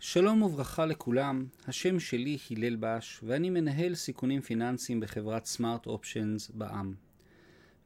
[0.00, 6.94] שלום וברכה לכולם, השם שלי הלל בש ואני מנהל סיכונים פיננסיים בחברת Smart Options בע"מ.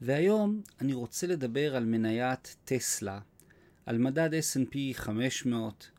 [0.00, 3.20] והיום אני רוצה לדבר על מניית טסלה,
[3.86, 5.90] על מדד S&P 500,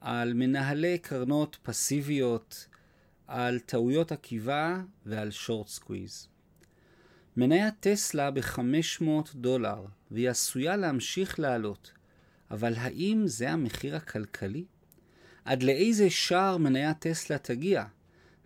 [0.00, 2.66] על מנהלי קרנות פסיביות,
[3.26, 6.28] על טעויות עקיבה ועל short squeeze.
[7.36, 9.04] מניית טסלה ב-500
[9.34, 11.92] דולר והיא עשויה להמשיך לעלות,
[12.50, 14.64] אבל האם זה המחיר הכלכלי?
[15.44, 17.84] עד לאיזה שער מניית טסלה תגיע,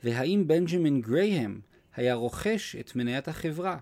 [0.05, 1.61] והאם בנג'מין גרייהם
[1.97, 3.79] היה רוכש את מניית החברה,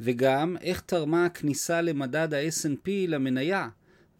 [0.00, 3.68] וגם איך תרמה הכניסה למדד ה-S&P למניה,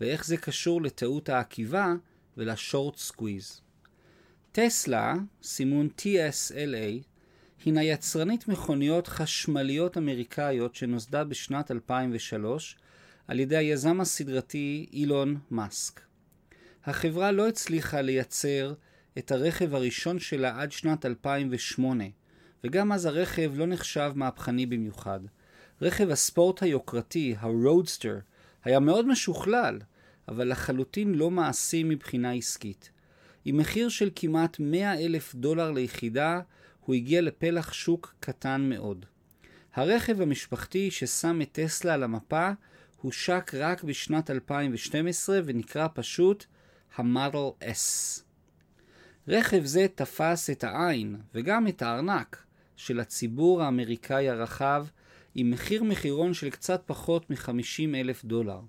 [0.01, 1.95] ואיך זה קשור לטעות העקיבה
[2.37, 3.61] ול short squeeze.
[4.53, 7.03] טסלה, סימון TSLA,
[7.65, 12.77] הינה יצרנית מכוניות חשמליות אמריקאיות שנוסדה בשנת 2003
[13.29, 16.08] על ידי היזם הסדרתי אילון מאסק.
[16.85, 18.75] החברה לא הצליחה לייצר
[19.19, 22.05] את הרכב הראשון שלה עד שנת 2008,
[22.65, 25.21] וגם אז הרכב לא נחשב מהפכני במיוחד.
[25.83, 28.19] רכב הספורט היוקרתי, הרודסטר,
[28.65, 29.79] היה מאוד משוכלל,
[30.29, 32.91] אבל לחלוטין לא מעשי מבחינה עסקית.
[33.45, 36.41] עם מחיר של כמעט 100 אלף דולר ליחידה,
[36.81, 39.07] הוא הגיע לפלח שוק קטן מאוד.
[39.75, 42.51] הרכב המשפחתי ששם את טסלה על המפה
[43.01, 46.45] הושק רק בשנת 2012 ונקרא פשוט
[46.97, 48.21] המודל S.
[49.29, 52.45] רכב זה תפס את העין וגם את הארנק
[52.77, 54.87] של הציבור האמריקאי הרחב
[55.35, 58.61] עם מחיר מחירון של קצת פחות מ-50 אלף דולר.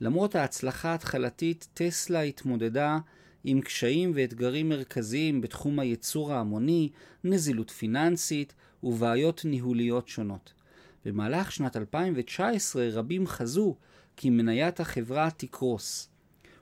[0.00, 2.98] למרות ההצלחה ההתחלתית, טסלה התמודדה
[3.44, 6.90] עם קשיים ואתגרים מרכזיים בתחום הייצור ההמוני,
[7.24, 10.52] נזילות פיננסית ובעיות ניהוליות שונות.
[11.04, 13.76] במהלך שנת 2019 רבים חזו
[14.16, 16.11] כי מניית החברה תקרוס.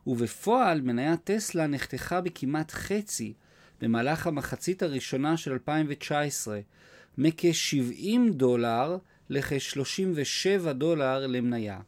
[0.07, 3.33] ובפועל מניית טסלה נחתכה בכמעט חצי
[3.81, 6.61] במהלך המחצית הראשונה של 2019,
[7.19, 8.97] מכ-70 דולר
[9.31, 11.81] לכ-37 דולר למניה.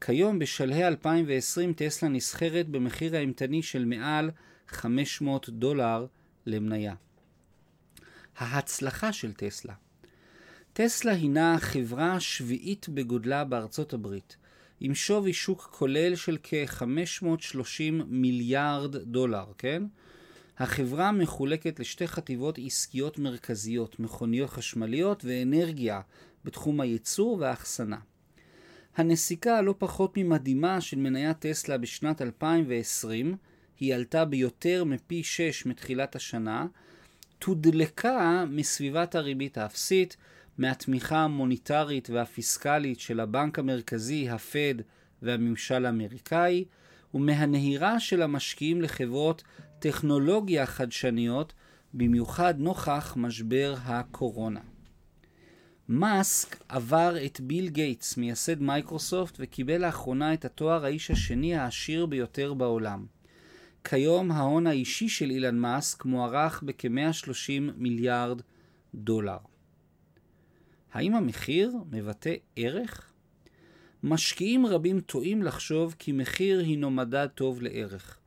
[0.00, 4.30] כיום בשלהי 2020 טסלה נסחרת במחיר האימתני של מעל
[4.68, 6.06] 500 דולר
[6.46, 6.94] למניה.
[8.36, 9.74] ההצלחה של טסלה
[10.72, 14.36] טסלה הינה החברה השביעית בגודלה בארצות הברית,
[14.80, 19.82] עם שווי שוק כולל של כ-530 מיליארד דולר, כן?
[20.58, 26.00] החברה מחולקת לשתי חטיבות עסקיות מרכזיות, מכוניות חשמליות ואנרגיה
[26.44, 27.98] בתחום הייצור והאחסנה.
[28.96, 33.36] הנסיקה הלא פחות ממדהימה של מניית טסלה בשנת 2020,
[33.80, 36.66] היא עלתה ביותר מפי 6 מתחילת השנה,
[37.38, 40.16] תודלקה מסביבת הריבית האפסית,
[40.60, 44.74] מהתמיכה המוניטרית והפיסקלית של הבנק המרכזי, הפד
[45.22, 46.64] והממשל האמריקאי,
[47.14, 49.42] ומהנהירה של המשקיעים לחברות
[49.78, 51.52] טכנולוגיה חדשניות,
[51.94, 54.60] במיוחד נוכח משבר הקורונה.
[55.88, 62.54] מאסק עבר את ביל גייטס, מייסד מייקרוסופט, וקיבל לאחרונה את התואר האיש השני העשיר ביותר
[62.54, 63.06] בעולם.
[63.84, 68.40] כיום ההון האישי של אילן מאסק מוערך בכ-130 מיליארד
[68.94, 69.38] דולר.
[70.92, 73.12] האם המחיר מבטא ערך?
[74.02, 78.18] משקיעים רבים טועים לחשוב כי מחיר הינו מדד טוב לערך.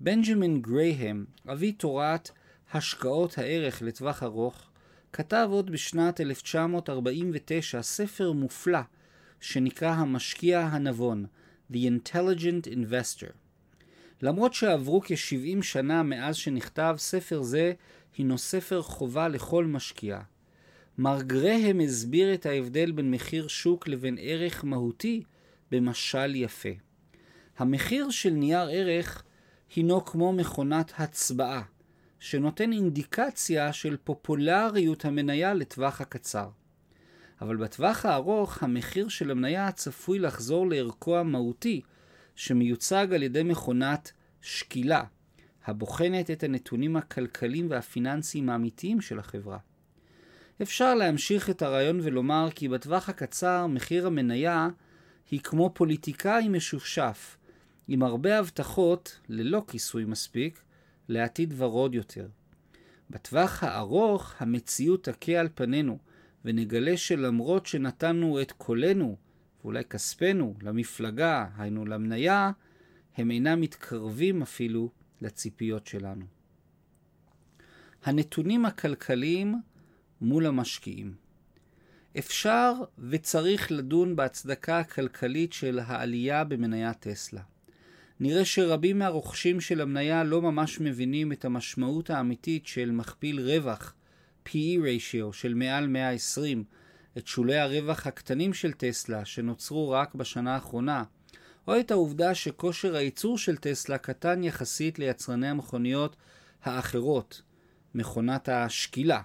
[0.00, 2.30] בנג'מין גרייהם, אבי תורת
[2.72, 4.70] השקעות הערך לטווח ארוך,
[5.12, 8.80] כתב עוד בשנת 1949 ספר מופלא
[9.40, 11.26] שנקרא המשקיע הנבון,
[11.72, 13.32] The Intelligent Investor.
[14.22, 17.72] למרות שעברו כ-70 שנה מאז שנכתב, ספר זה
[18.16, 20.20] הינו ספר חובה לכל משקיע.
[21.00, 25.22] מר גרהם הסביר את ההבדל בין מחיר שוק לבין ערך מהותי
[25.70, 26.68] במשל יפה.
[27.58, 29.22] המחיר של נייר ערך
[29.74, 31.62] הינו כמו מכונת הצבעה,
[32.18, 36.48] שנותן אינדיקציה של פופולריות המניה לטווח הקצר.
[37.40, 41.80] אבל בטווח הארוך המחיר של המניה צפוי לחזור לערכו המהותי,
[42.36, 45.04] שמיוצג על ידי מכונת שקילה,
[45.64, 49.58] הבוחנת את הנתונים הכלכליים והפיננסיים האמיתיים של החברה.
[50.62, 54.68] אפשר להמשיך את הרעיון ולומר כי בטווח הקצר מחיר המניה
[55.30, 57.36] היא כמו פוליטיקאי משופשף,
[57.88, 60.62] עם הרבה הבטחות, ללא כיסוי מספיק,
[61.08, 62.28] לעתיד ורוד יותר.
[63.10, 65.98] בטווח הארוך המציאות תכה על פנינו,
[66.44, 69.16] ונגלה שלמרות שנתנו את קולנו,
[69.62, 72.50] ואולי כספנו, למפלגה, היינו למניה,
[73.16, 74.90] הם אינם מתקרבים אפילו
[75.20, 76.24] לציפיות שלנו.
[78.04, 79.54] הנתונים הכלכליים
[80.20, 81.14] מול המשקיעים.
[82.18, 87.42] אפשר וצריך לדון בהצדקה הכלכלית של העלייה במניית טסלה.
[88.20, 93.94] נראה שרבים מהרוכשים של המניה לא ממש מבינים את המשמעות האמיתית של מכפיל רווח,
[94.46, 96.64] PE ratio של מעל 120,
[97.18, 101.04] את שולי הרווח הקטנים של טסלה שנוצרו רק בשנה האחרונה,
[101.68, 106.16] או את העובדה שכושר הייצור של טסלה קטן יחסית ליצרני המכוניות
[106.62, 107.42] האחרות,
[107.94, 109.20] מכונת השקילה.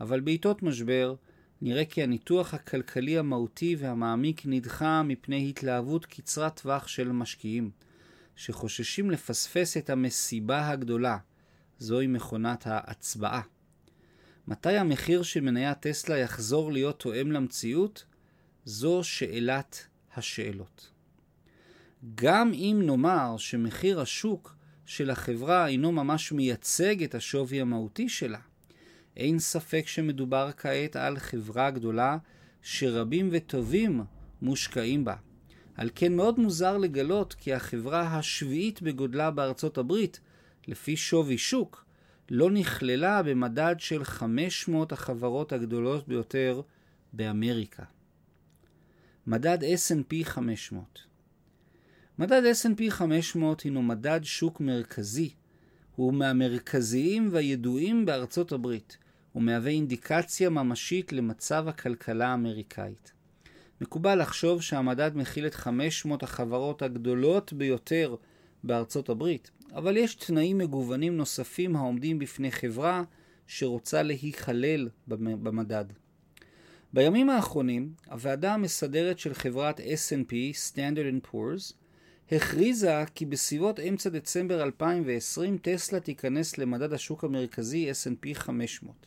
[0.00, 1.14] אבל בעיתות משבר,
[1.62, 7.70] נראה כי הניתוח הכלכלי המהותי והמעמיק נדחה מפני התלהבות קצרת טווח של משקיעים,
[8.36, 11.18] שחוששים לפספס את המסיבה הגדולה,
[11.78, 13.40] זוהי מכונת ההצבעה.
[14.48, 18.04] מתי המחיר של מניית טסלה יחזור להיות תואם למציאות?
[18.64, 19.86] זו שאלת
[20.16, 20.90] השאלות.
[22.14, 24.56] גם אם נאמר שמחיר השוק
[24.86, 28.38] של החברה אינו ממש מייצג את השווי המהותי שלה,
[29.16, 32.18] אין ספק שמדובר כעת על חברה גדולה
[32.62, 34.00] שרבים וטובים
[34.42, 35.14] מושקעים בה.
[35.74, 40.20] על כן מאוד מוזר לגלות כי החברה השביעית בגודלה בארצות הברית,
[40.68, 41.84] לפי שווי שוק,
[42.30, 46.60] לא נכללה במדד של 500 החברות הגדולות ביותר
[47.12, 47.84] באמריקה.
[49.26, 51.10] מדד S&P 500
[52.18, 55.34] מדד S&P 500 הינו מדד שוק מרכזי.
[56.00, 58.98] הוא מהמרכזיים והידועים בארצות הברית.
[59.32, 63.12] הוא מהווה אינדיקציה ממשית למצב הכלכלה האמריקאית.
[63.80, 68.14] מקובל לחשוב שהמדד מכיל את 500 החברות הגדולות ביותר
[68.64, 73.02] בארצות הברית, אבל יש תנאים מגוונים נוספים העומדים בפני חברה
[73.46, 75.84] שרוצה להיכלל במדד.
[76.92, 80.32] בימים האחרונים, הוועדה המסדרת של חברת S&P,
[80.72, 81.79] Standard Poor's,
[82.32, 89.06] הכריזה כי בסביבות אמצע דצמבר 2020 טסלה תיכנס למדד השוק המרכזי S&P 500.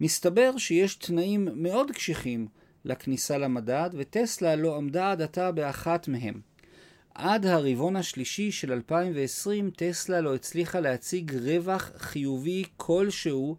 [0.00, 2.46] מסתבר שיש תנאים מאוד קשיחים
[2.84, 6.40] לכניסה למדד, וטסלה לא עמדה עד עתה באחת מהם.
[7.14, 13.56] עד הרבעון השלישי של 2020 טסלה לא הצליחה להציג רווח חיובי כלשהו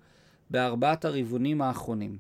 [0.49, 2.17] בארבעת הרבעונים האחרונים.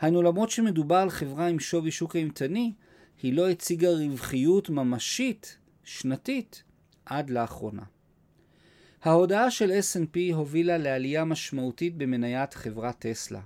[0.00, 2.72] היינו למרות שמדובר על חברה עם שווי שוק אימתני,
[3.22, 6.62] היא לא הציגה רווחיות ממשית שנתית
[7.06, 7.82] עד לאחרונה.
[9.02, 13.40] ההודעה של S&P הובילה לעלייה משמעותית במניית חברת טסלה.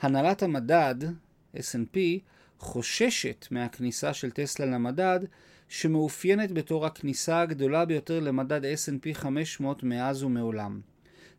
[0.00, 0.94] הנהלת המדד,
[1.56, 1.98] S&P,
[2.58, 5.20] חוששת מהכניסה של טסלה למדד,
[5.68, 10.80] שמאופיינת בתור הכניסה הגדולה ביותר למדד S&P 500 מאז ומעולם.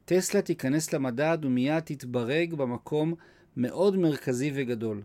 [0.05, 3.13] טסלה תיכנס למדד ומיד תתברג במקום
[3.57, 5.03] מאוד מרכזי וגדול,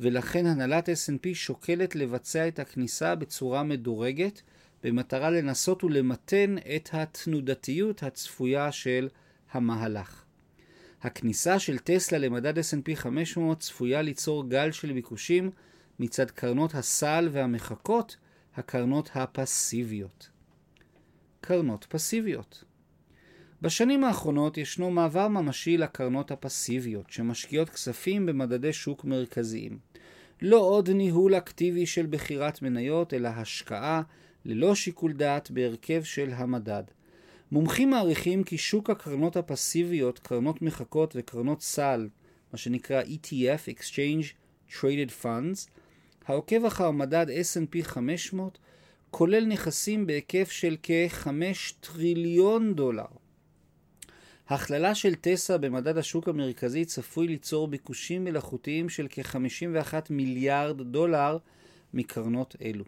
[0.00, 4.42] ולכן הנהלת S&P שוקלת לבצע את הכניסה בצורה מדורגת,
[4.84, 9.08] במטרה לנסות ולמתן את התנודתיות הצפויה של
[9.52, 10.24] המהלך.
[11.02, 15.50] הכניסה של טסלה למדד S&P 500 צפויה ליצור גל של ביקושים
[15.98, 18.16] מצד קרנות הסל והמחקות,
[18.56, 20.28] הקרנות הפסיביות.
[21.40, 22.64] קרנות פסיביות
[23.64, 29.78] בשנים האחרונות ישנו מעבר ממשי לקרנות הפסיביות, שמשקיעות כספים במדדי שוק מרכזיים.
[30.42, 34.02] לא עוד ניהול אקטיבי של בחירת מניות, אלא השקעה
[34.44, 36.82] ללא שיקול דעת בהרכב של המדד.
[37.52, 42.08] מומחים מעריכים כי שוק הקרנות הפסיביות, קרנות מחקות וקרנות סל,
[42.52, 44.24] מה שנקרא ETF, Exchange
[44.70, 45.68] Traded Funds,
[46.26, 48.58] העוקב אחר מדד S&P 500,
[49.10, 51.28] כולל נכסים בהיקף של כ-5
[51.80, 53.04] טריליון דולר.
[54.48, 61.38] הכללה של טסה במדד השוק המרכזי צפוי ליצור ביקושים מלאכותיים של כ-51 מיליארד דולר
[61.94, 62.84] מקרנות אלו.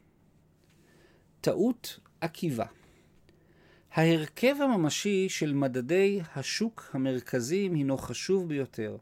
[1.46, 2.64] טעות עקיבה
[3.92, 8.96] ההרכב הממשי של מדדי השוק המרכזיים הינו חשוב ביותר,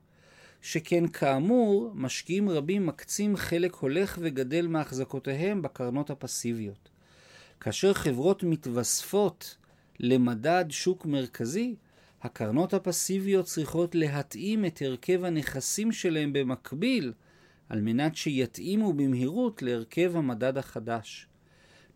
[0.63, 6.89] שכן כאמור משקיעים רבים מקצים חלק הולך וגדל מהחזקותיהם בקרנות הפסיביות.
[7.61, 9.57] כאשר חברות מתווספות
[10.01, 11.75] למדד שוק מרכזי,
[12.23, 17.13] הקרנות הפסיביות צריכות להתאים את הרכב הנכסים שלהם במקביל,
[17.69, 21.29] על מנת שיתאימו במהירות להרכב המדד החדש.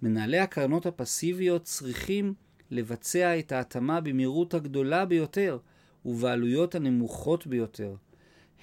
[0.03, 2.35] מנהלי הקרנות הפסיביות צריכים
[2.71, 5.59] לבצע את ההתאמה במהירות הגדולה ביותר
[6.05, 7.95] ובעלויות הנמוכות ביותר.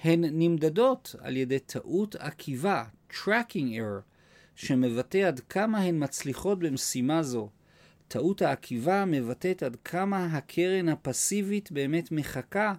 [0.02, 4.02] הן נמדדות על ידי טעות עקיבה, tracking error,
[4.54, 7.48] שמבטא עד כמה הן מצליחות במשימה זו.
[8.08, 12.74] טעות העקיבה מבטאת עד כמה הקרן הפסיבית באמת מחקה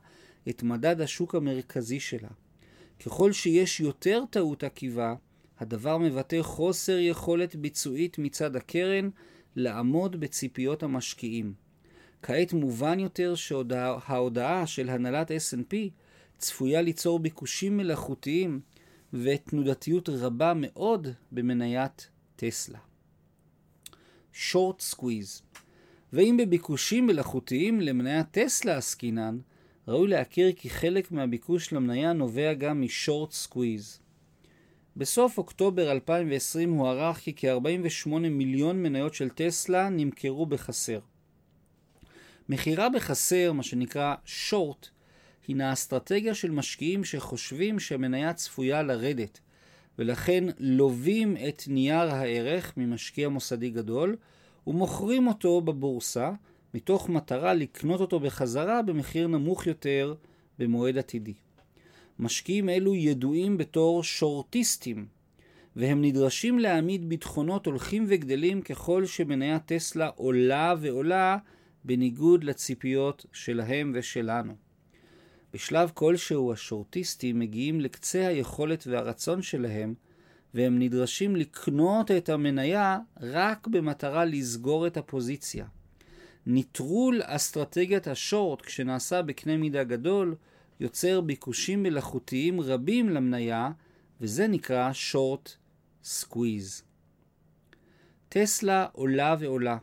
[0.50, 2.30] את מדד השוק המרכזי שלה.
[3.06, 5.16] ככל שיש יותר טעות עקיבה,
[5.60, 9.10] הדבר מבטא חוסר יכולת ביצועית מצד הקרן
[9.56, 11.54] לעמוד בציפיות המשקיעים.
[12.22, 15.76] כעת מובן יותר שההודעה של הנהלת S&P
[16.38, 18.60] צפויה ליצור ביקושים מלאכותיים
[19.14, 22.80] ותנודתיות רבה מאוד במניית טסלה.
[24.34, 25.42] short squeeze.
[26.14, 29.38] ואם בביקושים מלאכותיים למניית טסלה עסקינן,
[29.88, 34.00] ראוי להכיר כי חלק מהביקוש למניה נובע גם מ short squeeze.
[34.98, 41.00] בסוף אוקטובר 2020 הוערך כי כ-48 מיליון מניות של טסלה נמכרו בחסר.
[42.50, 44.88] מכירה בחסר, מה שנקרא שורט,
[45.48, 49.40] הינה אסטרטגיה של משקיעים שחושבים שהמניה צפויה לרדת,
[50.00, 54.16] ולכן לווים את נייר הערך ממשקיע מוסדי גדול,
[54.68, 56.32] ומוכרים אותו בבורסה,
[56.74, 60.16] מתוך מטרה לקנות אותו בחזרה במחיר נמוך יותר
[60.60, 61.34] במועד עתידי.
[62.20, 65.06] משקיעים אלו ידועים בתור שורטיסטים,
[65.76, 71.38] והם נדרשים להעמיד ביטחונות הולכים וגדלים ככל שמניית טסלה עולה ועולה
[71.84, 74.54] בניגוד לציפיות שלהם ושלנו.
[75.54, 79.94] בשלב כלשהו השורטיסטים מגיעים לקצה היכולת והרצון שלהם,
[80.54, 85.66] והם נדרשים לקנות את המניה רק במטרה לסגור את הפוזיציה.
[86.46, 90.36] נטרול אסטרטגיית השורט כשנעשה בקנה מידה גדול,
[90.80, 93.72] יוצר ביקושים מלאכותיים רבים למניה,
[94.22, 95.52] וזה נקרא short
[96.04, 96.84] squeeze.
[98.30, 99.78] טסלה עולה ועולה,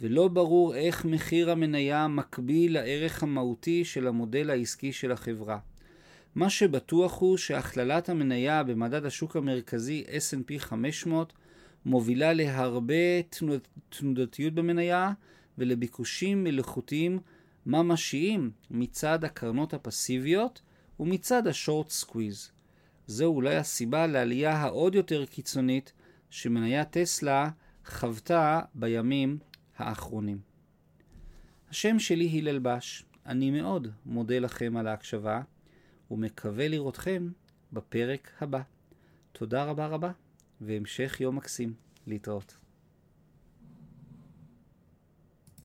[0.00, 5.58] ולא ברור איך מחיר המניה מקביל לערך המהותי של המודל העסקי של החברה.
[6.34, 11.32] מה שבטוח הוא שהכללת המניה במדד השוק המרכזי S&P 500
[11.86, 13.22] מובילה להרבה
[13.88, 15.12] תנודתיות במניה
[15.58, 17.18] ולביקושים מלאכותיים
[17.66, 20.62] ממשיים מצד הקרנות הפסיביות
[21.00, 22.50] ומצד ה short squeeze.
[23.06, 25.92] זו אולי הסיבה לעלייה העוד יותר קיצונית
[26.30, 27.50] שמניית טסלה
[27.86, 29.38] חוותה בימים
[29.76, 30.40] האחרונים.
[31.70, 35.42] השם שלי הלל בש, אני מאוד מודה לכם על ההקשבה
[36.10, 37.30] ומקווה לראותכם
[37.72, 38.60] בפרק הבא.
[39.32, 40.10] תודה רבה רבה
[40.60, 41.74] והמשך יום מקסים.
[42.06, 42.61] להתראות.